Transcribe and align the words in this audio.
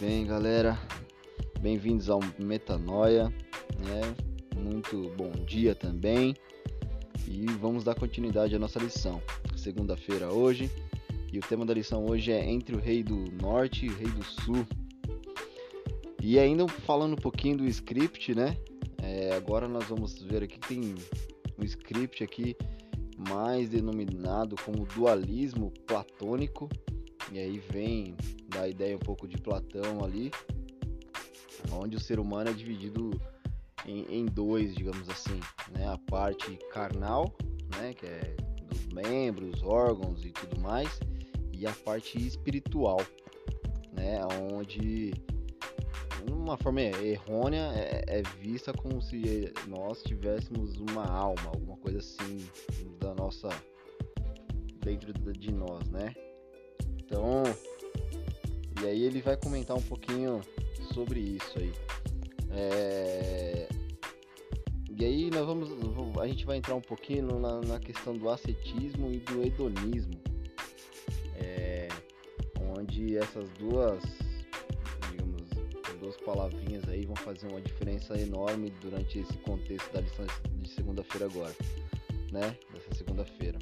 bem, 0.00 0.26
galera? 0.26 0.78
Bem-vindos 1.60 2.10
ao 2.10 2.20
Metanoia, 2.38 3.32
né? 3.78 4.00
Muito 4.54 5.10
bom 5.16 5.30
dia 5.46 5.74
também. 5.74 6.34
E 7.26 7.46
vamos 7.60 7.82
dar 7.82 7.94
continuidade 7.94 8.54
à 8.54 8.58
nossa 8.58 8.78
lição. 8.78 9.22
Segunda-feira 9.56 10.30
hoje, 10.30 10.70
e 11.32 11.38
o 11.38 11.40
tema 11.40 11.64
da 11.64 11.72
lição 11.72 12.04
hoje 12.04 12.30
é 12.30 12.44
Entre 12.44 12.76
o 12.76 12.78
Rei 12.78 13.02
do 13.02 13.24
Norte 13.40 13.86
e 13.86 13.88
o 13.88 13.96
Rei 13.96 14.08
do 14.08 14.22
Sul. 14.22 14.66
E 16.22 16.38
ainda 16.38 16.68
falando 16.68 17.14
um 17.14 17.22
pouquinho 17.22 17.56
do 17.58 17.64
script, 17.66 18.34
né? 18.34 18.56
É, 19.02 19.34
agora 19.34 19.66
nós 19.66 19.84
vamos 19.84 20.20
ver 20.22 20.42
aqui 20.42 20.58
que 20.58 20.68
tem 20.68 20.94
um 21.58 21.64
script 21.64 22.22
aqui 22.22 22.54
mais 23.16 23.70
denominado 23.70 24.56
como 24.62 24.86
dualismo 24.94 25.72
platônico. 25.86 26.68
E 27.32 27.38
aí 27.38 27.58
vem 27.58 28.16
da 28.48 28.68
ideia 28.68 28.96
um 28.96 29.00
pouco 29.00 29.26
de 29.26 29.36
Platão 29.36 30.04
ali, 30.04 30.30
onde 31.72 31.96
o 31.96 32.00
ser 32.00 32.18
humano 32.18 32.50
é 32.50 32.52
dividido 32.52 33.10
em, 33.84 34.04
em 34.10 34.26
dois, 34.26 34.74
digamos 34.74 35.08
assim, 35.08 35.40
né? 35.70 35.88
A 35.88 35.98
parte 35.98 36.58
carnal, 36.70 37.34
né? 37.78 37.92
Que 37.94 38.06
é 38.06 38.36
dos 38.68 38.86
membros, 38.88 39.62
órgãos 39.62 40.24
e 40.24 40.30
tudo 40.30 40.60
mais, 40.60 41.00
e 41.52 41.66
a 41.66 41.72
parte 41.72 42.18
espiritual, 42.18 43.00
né? 43.92 44.20
Onde 44.52 45.12
de 45.12 46.32
uma 46.32 46.56
forma 46.56 46.80
errônea 46.80 47.72
é, 47.74 48.04
é, 48.18 48.22
vista 48.40 48.72
como 48.72 49.00
se 49.00 49.52
nós 49.68 50.02
tivéssemos 50.02 50.76
uma 50.78 51.06
alma, 51.06 51.46
alguma 51.46 51.76
coisa 51.76 51.98
assim 51.98 52.48
da 53.00 53.14
nossa 53.14 53.48
dentro 54.80 55.12
de 55.32 55.52
nós, 55.52 55.88
né? 55.88 56.12
Então, 57.06 57.44
e 58.82 58.86
aí 58.86 59.04
ele 59.04 59.22
vai 59.22 59.36
comentar 59.36 59.76
um 59.76 59.82
pouquinho 59.82 60.40
sobre 60.92 61.20
isso 61.20 61.58
aí. 61.58 61.72
É... 62.50 63.68
E 64.98 65.04
aí 65.04 65.30
nós 65.30 65.46
vamos, 65.46 65.70
a 66.18 66.26
gente 66.26 66.44
vai 66.44 66.56
entrar 66.56 66.74
um 66.74 66.80
pouquinho 66.80 67.38
na, 67.38 67.60
na 67.60 67.78
questão 67.78 68.16
do 68.16 68.28
ascetismo 68.28 69.12
e 69.12 69.18
do 69.18 69.42
hedonismo, 69.42 70.20
é... 71.36 71.88
onde 72.76 73.16
essas 73.16 73.48
duas, 73.50 74.02
digamos, 75.10 75.48
duas 76.00 76.16
palavrinhas 76.16 76.88
aí 76.88 77.06
vão 77.06 77.16
fazer 77.16 77.46
uma 77.46 77.60
diferença 77.60 78.18
enorme 78.18 78.70
durante 78.80 79.20
esse 79.20 79.36
contexto 79.38 79.92
da 79.92 80.00
lição 80.00 80.26
de 80.58 80.68
segunda-feira 80.70 81.26
agora, 81.26 81.54
né? 82.32 82.56
Dessa 82.72 82.94
segunda-feira. 82.94 83.58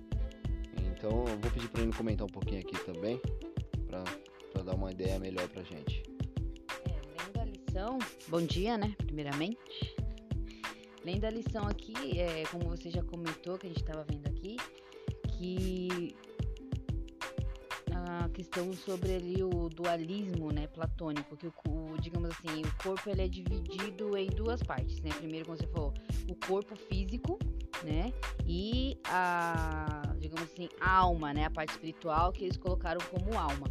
Então 1.04 1.18
eu 1.28 1.36
vou 1.36 1.50
pedir 1.50 1.68
para 1.68 1.82
ele 1.82 1.92
comentar 1.92 2.26
um 2.26 2.30
pouquinho 2.30 2.60
aqui 2.60 2.82
também, 2.82 3.20
para 3.86 4.62
dar 4.62 4.74
uma 4.74 4.90
ideia 4.90 5.18
melhor 5.18 5.46
para 5.50 5.62
gente. 5.62 6.02
É, 6.88 7.22
lendo 7.22 7.40
a 7.40 7.44
lição, 7.44 7.98
bom 8.28 8.40
dia, 8.40 8.78
né? 8.78 8.94
Primeiramente. 9.04 9.94
Lendo 11.04 11.26
a 11.26 11.30
lição 11.30 11.68
aqui, 11.68 12.18
é, 12.18 12.44
como 12.50 12.70
você 12.70 12.88
já 12.90 13.02
comentou, 13.02 13.58
que 13.58 13.66
a 13.66 13.68
gente 13.68 13.82
estava 13.82 14.02
vendo 14.04 14.26
aqui, 14.28 14.56
que 15.36 16.16
questão 18.34 18.72
sobre 18.72 19.14
ali 19.14 19.42
o 19.42 19.68
dualismo, 19.68 20.50
né, 20.50 20.66
platônico, 20.66 21.36
que 21.36 21.46
o, 21.46 21.52
o, 21.68 21.96
digamos 22.00 22.30
assim, 22.30 22.62
o 22.62 22.82
corpo 22.82 23.08
ele 23.08 23.22
é 23.22 23.28
dividido 23.28 24.16
em 24.16 24.26
duas 24.26 24.62
partes, 24.62 25.00
né? 25.00 25.10
Primeiro, 25.16 25.46
como 25.46 25.56
você 25.56 25.66
falou, 25.68 25.94
o 26.28 26.34
corpo 26.46 26.74
físico, 26.76 27.38
né, 27.84 28.12
e 28.46 28.98
a 29.06 30.02
digamos 30.18 30.50
assim, 30.50 30.68
alma, 30.80 31.32
né? 31.32 31.44
A 31.44 31.50
parte 31.50 31.70
espiritual 31.70 32.32
que 32.32 32.44
eles 32.44 32.56
colocaram 32.56 33.00
como 33.10 33.38
alma. 33.38 33.66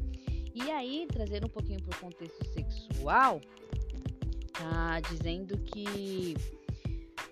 E 0.54 0.70
aí, 0.72 1.08
trazendo 1.12 1.48
um 1.48 1.50
pouquinho 1.50 1.82
para 1.82 1.98
o 1.98 2.00
contexto 2.00 2.46
sexual, 2.54 3.42
tá 4.54 5.00
dizendo 5.10 5.58
que 5.58 6.36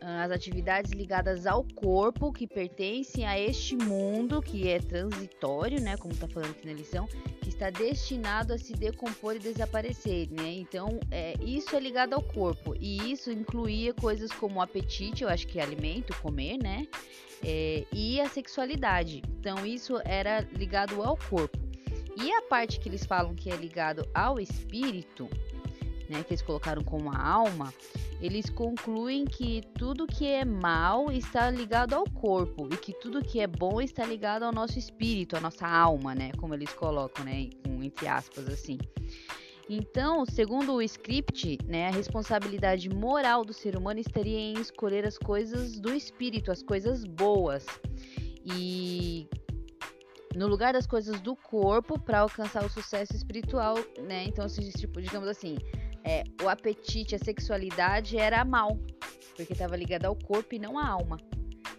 as 0.02 0.32
atividades 0.32 0.92
ligadas 0.92 1.46
ao 1.46 1.64
corpo 1.76 2.34
que 2.34 2.48
pertencem 2.48 3.26
a 3.26 3.40
este 3.40 3.76
mundo 3.76 4.42
que 4.42 4.68
é 4.68 4.80
transitório, 4.80 5.80
né, 5.80 5.96
como 5.96 6.14
está 6.14 6.28
falando 6.28 6.52
aqui 6.52 6.68
na 6.68 6.74
lição, 6.74 7.08
que 7.42 7.50
está 7.50 7.70
destinado 7.70 8.54
a 8.54 8.58
se 8.58 8.74
decompor 8.74 9.36
e 9.36 9.40
desaparecer, 9.40 10.28
né? 10.32 10.54
Então, 10.54 11.00
é, 11.12 11.36
isso 11.40 11.76
é 11.76 11.80
ligado 11.80 12.14
ao 12.14 12.24
corpo 12.24 12.76
e 12.80 13.12
isso 13.12 13.32
incluía 13.32 13.94
coisas 13.94 14.32
como 14.32 14.62
apetite, 14.62 15.24
eu 15.24 15.30
acho 15.30 15.46
que 15.46 15.60
é 15.60 15.64
alimento, 15.64 16.20
comer, 16.22 16.58
né? 16.58 16.88
É, 17.44 17.86
e 17.94 18.20
a 18.20 18.28
sexualidade. 18.28 19.22
Então, 19.40 19.66
isso 19.66 20.00
era 20.04 20.42
ligado 20.52 21.02
ao 21.04 21.18
corpo. 21.18 21.60
E 22.18 22.32
a 22.32 22.42
parte 22.42 22.80
que 22.80 22.90
eles 22.90 23.06
falam 23.06 23.34
que 23.34 23.50
é 23.50 23.56
ligado 23.56 24.08
ao 24.14 24.40
espírito, 24.40 25.30
né, 26.12 26.24
que 26.24 26.34
eles 26.34 26.42
colocaram 26.42 26.84
como 26.84 27.10
a 27.10 27.18
alma, 27.18 27.74
eles 28.20 28.50
concluem 28.50 29.26
que 29.26 29.62
tudo 29.78 30.06
que 30.06 30.28
é 30.28 30.46
mal 30.46 31.12
está 31.12 31.50
ligado 31.50 31.94
ao 31.94 32.04
corpo 32.04 32.68
e 32.72 32.78
que 32.78 32.94
tudo 32.94 33.24
que 33.24 33.40
é 33.40 33.48
bom 33.48 33.82
está 33.82 34.06
ligado 34.06 34.44
ao 34.44 34.52
nosso 34.52 34.78
espírito, 34.78 35.36
à 35.36 35.40
nossa 35.40 35.68
alma, 35.68 36.14
né, 36.14 36.32
como 36.38 36.54
eles 36.54 36.72
colocam, 36.74 37.26
né, 37.26 37.50
entre 37.82 38.08
aspas 38.08 38.48
assim. 38.48 38.78
Então, 39.70 40.26
segundo 40.26 40.74
o 40.74 40.82
script, 40.82 41.58
né, 41.66 41.88
a 41.88 41.92
responsabilidade 41.92 42.90
moral 42.90 43.46
do 43.46 43.54
ser 43.54 43.78
humano 43.78 44.02
estaria 44.02 44.38
em 44.38 44.60
escolher 44.60 45.06
as 45.08 45.18
coisas 45.18 45.80
do 45.80 45.94
espírito, 45.94 46.52
as 46.52 46.62
coisas 46.62 47.06
boas. 47.06 47.66
E 48.44 49.30
no 50.36 50.48
lugar 50.48 50.74
das 50.74 50.88
coisas 50.88 51.20
do 51.22 51.36
corpo 51.36 52.00
para 52.00 52.20
alcançar 52.20 52.66
o 52.66 52.70
sucesso 52.70 53.16
espiritual, 53.16 53.76
né? 54.00 54.26
Então, 54.26 54.46
tipo, 54.48 55.02
digamos 55.02 55.28
assim, 55.28 55.58
é, 56.04 56.24
o 56.44 56.50
apetite, 56.50 57.16
a 57.16 57.20
sexualidade 57.20 58.18
era 58.18 58.44
mal, 58.44 58.80
porque 59.36 59.54
estava 59.54 59.76
ligado 59.76 60.06
ao 60.06 60.16
corpo 60.16 60.56
e 60.56 60.60
não 60.60 60.78
à 60.78 60.88
alma. 60.88 61.18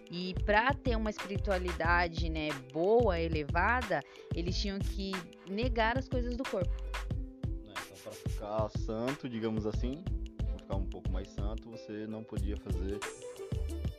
E 0.09 0.35
para 0.45 0.73
ter 0.73 0.95
uma 0.95 1.09
espiritualidade, 1.09 2.29
né, 2.29 2.49
boa, 2.71 3.19
elevada, 3.19 4.01
eles 4.35 4.59
tinham 4.59 4.77
que 4.79 5.11
negar 5.49 5.97
as 5.97 6.07
coisas 6.07 6.37
do 6.37 6.43
corpo. 6.43 6.71
É, 7.65 7.71
então, 7.71 7.97
para 8.03 8.11
ficar 8.11 8.69
santo, 8.79 9.27
digamos 9.27 9.65
assim, 9.65 10.03
para 10.37 10.57
ficar 10.57 10.75
um 10.75 10.85
pouco 10.85 11.11
mais 11.11 11.27
santo, 11.29 11.69
você 11.69 12.05
não 12.05 12.23
podia 12.23 12.55
fazer 12.57 12.99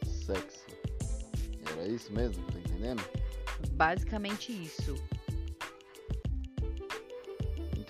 sexo. 0.06 0.67
Era 1.73 1.89
isso 1.89 2.12
mesmo? 2.12 2.45
Tá 2.45 2.59
entendendo? 2.59 3.03
basicamente 3.73 4.53
isso. 4.53 4.95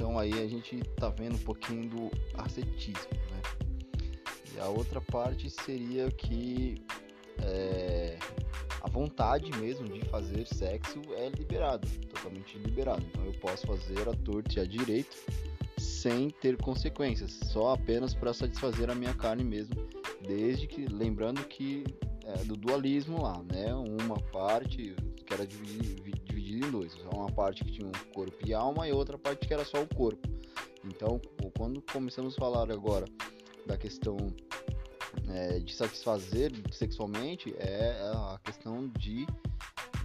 Então 0.05 0.19
aí 0.19 0.35
a 0.35 0.47
gente 0.47 0.83
tá 0.97 1.09
vendo 1.09 1.37
um 1.37 1.45
pouquinho 1.45 1.89
do 1.89 2.11
ascetismo, 2.35 3.09
né? 3.31 3.41
E 4.55 4.61
a 4.61 4.67
outra 4.67 5.01
parte 5.01 5.49
seria 5.49 6.11
que 6.11 6.75
é, 7.43 8.19
a 8.83 8.89
vontade 8.91 9.51
mesmo 9.59 9.89
de 9.89 10.05
fazer 10.11 10.47
sexo 10.47 11.01
é 11.17 11.31
liberado, 11.31 11.89
totalmente 12.11 12.59
liberado. 12.59 13.03
Então 13.07 13.25
eu 13.25 13.33
posso 13.41 13.67
fazer 13.67 14.07
a 14.07 14.13
torta 14.13 14.59
e 14.59 14.63
a 14.63 14.67
direito 14.67 15.17
sem 15.79 16.29
ter 16.29 16.59
consequências, 16.59 17.41
só 17.51 17.73
apenas 17.73 18.15
para 18.15 18.35
satisfazer 18.35 18.91
a 18.91 18.95
minha 18.95 19.15
carne 19.15 19.43
mesmo, 19.43 19.75
desde 20.21 20.67
que 20.67 20.85
lembrando 20.85 21.43
que 21.45 21.83
é, 22.27 22.45
do 22.45 22.57
dualismo 22.57 23.23
lá, 23.23 23.43
né? 23.53 23.75
Uma 23.75 24.19
parte 24.33 24.95
que 25.27 25.35
era 25.35 25.47
dividido 25.47 26.67
em 26.67 26.71
dois. 26.71 26.95
Uma 27.13 27.31
parte 27.31 27.65
que 27.65 27.73
tinha 27.73 27.87
um 27.87 28.13
corpo 28.13 28.37
e 28.47 28.55
alma 28.55 28.89
e 28.89 28.93
outra 28.93 29.19
parte 29.19 29.47
que 29.47 29.55
era 29.55 29.65
só 29.65 29.83
o 29.83 29.95
corpo. 29.95 30.29
Então, 30.85 31.21
quando 31.57 31.83
começamos 31.93 32.35
a 32.35 32.39
falar 32.39 32.71
agora 32.71 33.07
da 33.67 33.77
questão 33.77 34.17
é, 35.29 35.59
de 35.59 35.75
satisfazer 35.75 36.53
sexualmente, 36.71 37.55
é 37.59 37.93
a 38.15 38.39
questão 38.45 38.89
de 38.99 39.27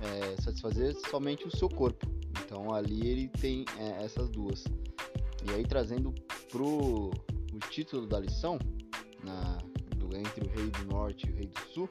é, 0.01 0.41
satisfazer 0.41 0.95
somente 1.09 1.45
o 1.45 1.55
seu 1.55 1.69
corpo. 1.69 2.07
Então, 2.45 2.73
ali 2.73 3.07
ele 3.07 3.27
tem 3.27 3.65
é, 3.77 4.03
essas 4.03 4.29
duas. 4.29 4.63
E 5.47 5.53
aí, 5.53 5.65
trazendo 5.65 6.13
pro 6.49 7.11
o 7.53 7.59
título 7.69 8.07
da 8.07 8.19
lição, 8.19 8.57
na, 9.23 9.57
do, 9.97 10.15
entre 10.15 10.47
o 10.47 10.49
rei 10.49 10.69
do 10.71 10.85
norte 10.85 11.27
e 11.27 11.31
o 11.31 11.35
rei 11.35 11.47
do 11.47 11.59
sul, 11.73 11.89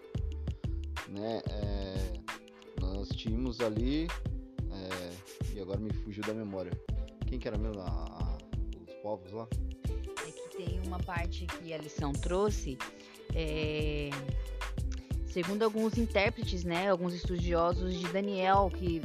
né? 1.08 1.43
É, 1.50 2.81
nós 2.81 3.08
tínhamos 3.08 3.60
ali. 3.60 4.06
É, 4.70 5.55
e 5.55 5.60
agora 5.60 5.81
me 5.81 5.93
fugiu 5.93 6.22
da 6.25 6.34
memória. 6.34 6.72
Quem 7.26 7.38
que 7.38 7.49
era 7.49 7.58
mesmo? 7.58 7.81
A, 7.81 7.87
a, 7.87 8.38
os 8.87 8.94
povos 9.02 9.32
lá? 9.32 9.49
É 10.26 10.31
que 10.31 10.56
tem 10.56 10.81
uma 10.87 10.99
parte 10.99 11.46
que 11.46 11.72
a 11.72 11.78
lição 11.78 12.12
trouxe. 12.12 12.78
É, 13.34 14.10
segundo 15.26 15.62
alguns 15.62 15.99
intérpretes, 15.99 16.64
né, 16.64 16.88
alguns 16.90 17.14
estudiosos 17.14 17.94
de 17.94 18.08
Daniel, 18.08 18.70
que 18.75 19.02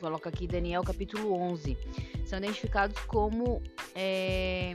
coloca 0.00 0.28
aqui 0.28 0.46
Daniel 0.46 0.82
capítulo 0.82 1.32
11, 1.32 1.76
são 2.24 2.38
identificados 2.38 2.98
como 3.02 3.62
é, 3.94 4.74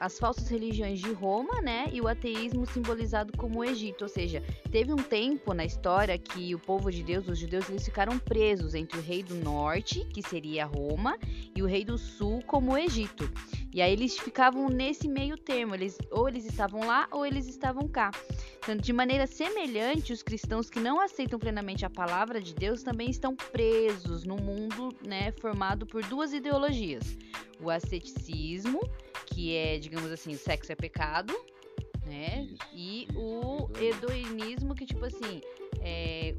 as 0.00 0.18
falsas 0.18 0.48
religiões 0.48 1.00
de 1.00 1.12
Roma, 1.12 1.60
né, 1.60 1.88
e 1.92 2.00
o 2.00 2.08
ateísmo 2.08 2.66
simbolizado 2.66 3.32
como 3.36 3.60
o 3.60 3.64
Egito, 3.64 4.02
ou 4.02 4.08
seja, 4.08 4.42
teve 4.70 4.92
um 4.92 4.96
tempo 4.96 5.52
na 5.52 5.64
história 5.64 6.16
que 6.18 6.54
o 6.54 6.58
povo 6.58 6.90
de 6.90 7.02
Deus, 7.02 7.28
os 7.28 7.38
judeus, 7.38 7.68
eles 7.68 7.84
ficaram 7.84 8.18
presos 8.18 8.74
entre 8.74 8.98
o 8.98 9.02
rei 9.02 9.22
do 9.22 9.34
norte, 9.36 10.04
que 10.06 10.22
seria 10.22 10.64
Roma, 10.64 11.18
e 11.54 11.62
o 11.62 11.66
rei 11.66 11.84
do 11.84 11.98
sul, 11.98 12.42
como 12.46 12.72
o 12.72 12.78
Egito. 12.78 13.30
E 13.72 13.82
aí 13.82 13.92
eles 13.92 14.18
ficavam 14.18 14.68
nesse 14.68 15.06
meio 15.06 15.36
termo, 15.36 15.74
eles 15.74 15.98
ou 16.10 16.28
eles 16.28 16.46
estavam 16.46 16.80
lá 16.86 17.06
ou 17.10 17.24
eles 17.24 17.46
estavam 17.46 17.86
cá. 17.86 18.10
Então, 18.58 18.76
de 18.76 18.92
maneira 18.92 19.26
semelhante, 19.26 20.12
os 20.12 20.22
cristãos 20.22 20.70
que 20.70 20.80
não 20.80 21.00
aceitam 21.00 21.38
plenamente 21.38 21.84
a 21.84 21.90
palavra 21.90 22.40
de 22.40 22.54
Deus 22.54 22.82
também 22.82 23.10
estão 23.10 23.36
presos 23.36 24.24
no 24.24 24.36
mundo, 24.36 24.94
né, 25.06 25.32
formado 25.32 25.86
por 25.86 26.02
duas 26.04 26.32
ideologias: 26.32 27.16
o 27.60 27.70
asceticismo, 27.70 28.80
que 29.30 29.54
é, 29.54 29.78
digamos 29.78 30.10
assim, 30.10 30.32
o 30.32 30.38
sexo 30.38 30.72
é 30.72 30.74
pecado, 30.74 31.34
né? 32.06 32.46
Isso, 32.50 32.62
e 32.72 33.04
isso, 33.04 33.18
o 33.18 33.70
hedonismo. 33.80 34.74
que 34.74 34.86
tipo 34.86 35.04
assim, 35.04 35.40
é, 35.80 36.34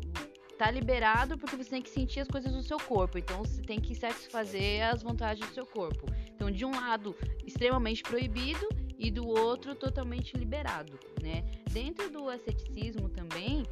tá 0.57 0.69
liberado 0.69 1.38
porque 1.38 1.56
você 1.56 1.69
tem 1.69 1.81
que 1.81 1.89
sentir 1.89 2.19
as 2.19 2.27
coisas 2.27 2.51
do 2.51 2.62
seu 2.62 2.77
corpo. 2.77 3.18
Então 3.18 3.39
você 3.44 3.62
tem 3.62 3.80
que 3.80 3.95
satisfazer 3.95 4.83
as 4.83 5.01
vontades 5.01 5.47
do 5.47 5.53
seu 5.53 5.65
corpo. 5.65 6.06
Então, 6.36 6.50
de 6.50 6.65
um 6.65 6.71
lado, 6.71 7.15
extremamente 7.45 8.01
proibido 8.01 8.68
e 8.97 9.12
do 9.12 9.27
outro, 9.27 9.75
totalmente 9.75 10.38
liberado, 10.38 11.00
né? 11.21 11.44
Dentro 11.71 12.09
do 12.09 12.30
asceticismo 12.30 13.09
também, 13.09 13.63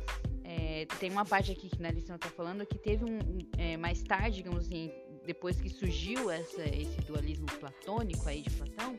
é, 0.43 0.85
tem 0.99 1.11
uma 1.11 1.25
parte 1.25 1.51
aqui 1.51 1.69
que 1.69 1.81
na 1.81 1.91
lição 1.91 2.17
tá 2.17 2.29
falando 2.29 2.65
que 2.65 2.77
teve 2.77 3.03
um, 3.03 3.17
um, 3.17 3.39
é, 3.57 3.75
mais 3.75 4.01
tarde, 4.03 4.37
digamos 4.37 4.65
assim, 4.65 4.91
depois 5.27 5.59
que 5.59 5.69
surgiu 5.69 6.31
essa, 6.31 6.63
esse 6.63 6.99
dualismo 7.01 7.45
platônico 7.59 8.27
aí 8.27 8.41
de 8.41 8.49
Platão, 8.51 8.95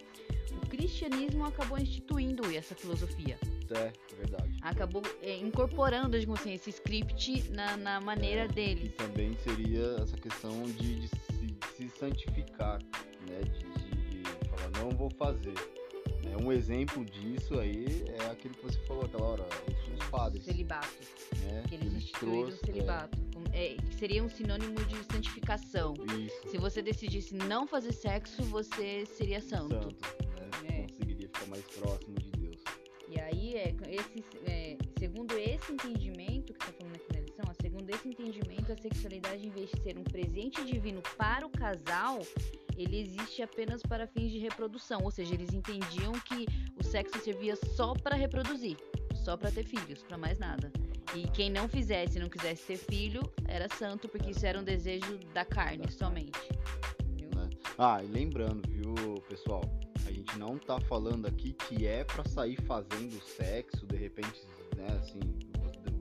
o 0.62 0.66
cristianismo 0.68 1.44
acabou 1.46 1.78
instituindo 1.78 2.44
essa 2.54 2.74
filosofia. 2.74 3.38
É, 3.70 3.92
verdade. 4.16 4.56
Acabou 4.62 5.02
é, 5.22 5.36
incorporando, 5.38 6.18
digamos 6.18 6.40
assim, 6.40 6.52
esse 6.52 6.70
script 6.70 7.50
na, 7.50 7.76
na 7.76 8.00
maneira 8.00 8.42
É, 8.42 8.48
deles. 8.48 8.84
E 8.86 8.88
também 8.90 9.34
seria 9.42 9.96
essa 10.02 10.16
questão 10.16 10.62
de, 10.62 11.00
de 11.00 11.08
se, 11.08 11.46
de 11.46 11.66
se 11.76 11.88
santificar, 11.98 12.78
né? 13.28 13.40
De, 13.42 13.88
de- 13.88 14.22
de 14.22 14.48
falar, 14.50 14.70
não 14.82 14.90
vou 14.90 15.10
fazer. 15.10 15.54
Né? 16.28 16.36
Um 16.44 16.52
exemplo 16.52 17.04
disso 17.04 17.58
aí 17.58 18.04
é 18.20 18.26
aquele 18.30 18.54
que 18.54 18.62
você 18.62 18.78
falou 18.86 19.04
aquela 19.04 19.24
hora, 19.24 19.46
os, 19.68 19.98
os 20.00 20.08
padres. 20.10 20.44
Celibato. 20.44 20.88
Né? 21.42 21.64
Que 21.68 21.74
eles 21.74 21.94
instituíram 21.94 22.48
o 22.48 22.52
celibato. 22.52 23.18
é, 23.52 23.74
que 23.74 23.94
seria 23.96 24.22
um 24.22 24.28
sinônimo 24.28 24.74
de 24.84 24.96
santificação. 25.12 25.94
é, 26.12 26.16
isso, 26.16 26.48
Se 26.50 26.58
você 26.58 26.82
decidisse 26.82 27.34
não 27.34 27.66
fazer 27.66 27.92
sexo, 27.92 28.42
você 28.44 29.04
seria 29.06 29.40
santo. 29.40 29.74
santo. 29.74 29.96
Né? 30.62 30.80
É. 30.80 30.82
Conseguiria 30.82 31.26
ficar 31.28 31.46
mais 31.46 31.64
próximo 31.64 32.14
de 32.18 32.30
Deus. 32.32 32.62
E 33.10 33.18
aí, 33.20 33.54
é, 33.54 33.74
esse, 33.88 34.24
é, 34.46 34.76
segundo 34.98 35.32
esse 35.38 35.72
entendimento 35.72 36.52
que 36.52 36.60
está 36.62 36.72
falando 36.72 36.94
aqui 36.96 37.12
na 37.14 37.20
lição, 37.20 37.44
ó, 37.48 37.54
segundo 37.62 37.88
esse 37.90 38.06
entendimento, 38.08 38.70
a 38.70 38.76
sexualidade, 38.76 39.46
em 39.46 39.50
vez 39.50 39.70
de 39.70 39.80
ser 39.82 39.96
um 39.98 40.04
presente 40.04 40.62
divino 40.64 41.00
para 41.16 41.46
o 41.46 41.50
casal, 41.50 42.20
ele 42.78 43.00
existe 43.00 43.42
apenas 43.42 43.82
para 43.82 44.06
fins 44.06 44.30
de 44.30 44.38
reprodução. 44.38 45.00
Ou 45.02 45.10
seja, 45.10 45.34
eles 45.34 45.52
entendiam 45.52 46.12
que 46.12 46.46
o 46.78 46.84
sexo 46.84 47.18
servia 47.18 47.56
só 47.56 47.92
para 47.92 48.14
reproduzir, 48.14 48.76
só 49.14 49.36
para 49.36 49.50
ter 49.50 49.64
filhos, 49.64 50.02
para 50.02 50.16
mais 50.16 50.38
nada. 50.38 50.72
E 51.14 51.26
quem 51.28 51.50
não 51.50 51.68
fizesse, 51.68 52.18
não 52.18 52.28
quisesse 52.28 52.66
ter 52.66 52.76
filho, 52.76 53.22
era 53.46 53.68
santo, 53.68 54.08
porque 54.08 54.30
isso 54.30 54.46
era 54.46 54.58
um 54.58 54.64
desejo 54.64 55.18
da 55.34 55.44
carne 55.44 55.90
somente. 55.90 56.38
Né? 57.34 57.50
Ah, 57.78 58.02
e 58.02 58.06
lembrando, 58.06 58.68
viu, 58.68 59.14
pessoal? 59.28 59.62
A 60.06 60.12
gente 60.12 60.38
não 60.38 60.58
tá 60.58 60.80
falando 60.80 61.26
aqui 61.26 61.52
que 61.52 61.86
é 61.86 62.04
pra 62.04 62.24
sair 62.24 62.56
fazendo 62.62 63.20
sexo, 63.22 63.86
de 63.86 63.96
repente, 63.96 64.46
né, 64.76 64.86
assim, 65.00 65.20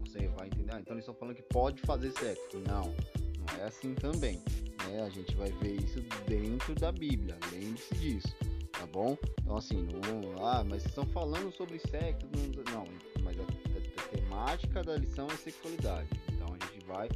você 0.06 0.27
vai 0.29 0.47
entender. 0.47 0.74
Ah, 0.74 0.79
então 0.79 0.94
eles 0.94 1.03
estão 1.03 1.15
falando 1.15 1.35
que 1.35 1.44
pode 1.44 1.81
fazer 1.81 2.12
sexo. 2.12 2.59
Não, 2.68 2.83
não 2.83 3.63
é 3.63 3.65
assim 3.65 3.95
também. 3.95 4.41
Né? 4.88 5.04
A 5.04 5.10
gente 5.10 5.36
vai 5.36 5.51
ver 5.51 5.75
isso 5.81 6.01
dentro 6.28 6.74
da 6.75 6.92
Bíblia. 6.92 7.38
Lembre-se 7.51 7.95
disso, 7.95 8.36
tá 8.72 8.86
bom? 8.88 9.18
Então, 9.42 9.57
assim, 9.57 9.84
não. 9.88 10.45
Ah, 10.45 10.63
mas 10.63 10.84
vocês 10.84 10.86
estão 10.86 11.06
falando 11.07 11.51
sobre 11.51 11.80
sexo. 11.80 12.28
Não, 12.36 12.74
não, 12.74 12.88
mas 13.24 13.38
a, 13.39 13.44
a- 13.44 14.04
a 14.04 14.07
temática 14.10 14.84
da 14.84 14.95
lição 14.95 15.28
é 15.28 15.36
sexualidade. 15.36 16.10
Então 16.34 16.48
a 16.48 16.66
gente 16.66 16.86
vai 16.86 17.10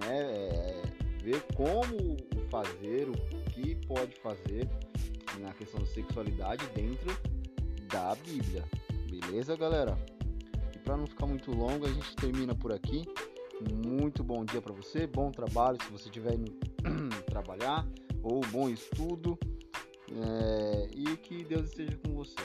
né, 0.00 0.20
é, 0.32 0.82
ver 1.22 1.40
como 1.54 2.16
fazer, 2.50 3.08
o 3.08 3.50
que 3.50 3.74
pode 3.86 4.14
fazer 4.20 4.68
na 5.40 5.52
questão 5.52 5.80
da 5.80 5.86
sexualidade 5.86 6.64
dentro 6.74 7.16
da 7.90 8.14
Bíblia. 8.16 8.64
Beleza, 9.10 9.56
galera? 9.56 9.98
E 10.74 10.78
para 10.78 10.96
não 10.96 11.06
ficar 11.06 11.26
muito 11.26 11.50
longo, 11.52 11.84
a 11.86 11.92
gente 11.92 12.14
termina 12.16 12.54
por 12.54 12.72
aqui. 12.72 13.04
Muito 13.84 14.22
bom 14.22 14.44
dia 14.44 14.60
para 14.60 14.72
você, 14.74 15.06
bom 15.06 15.30
trabalho 15.30 15.78
se 15.82 15.90
você 15.90 16.04
estiver 16.04 16.36
trabalhar, 17.26 17.86
ou 18.22 18.40
bom 18.52 18.68
estudo. 18.68 19.38
É, 20.08 20.88
e 20.94 21.16
que 21.16 21.44
Deus 21.44 21.70
esteja 21.70 21.98
com 22.06 22.14
você. 22.14 22.36